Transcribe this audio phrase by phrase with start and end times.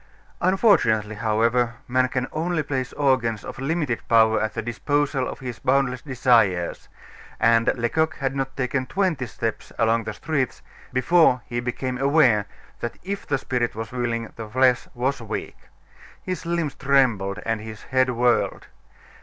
[0.41, 5.59] Unfortunately, however, man can only place organs of limited power at the disposal of his
[5.59, 6.89] boundless desires;
[7.39, 12.47] and Lecoq had not taken twenty steps along the streets before he became aware
[12.79, 15.69] that if the spirit was willing, the flesh was weak.
[16.23, 18.65] His limbs trembled, and his head whirled.